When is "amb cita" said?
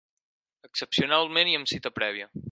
1.59-1.93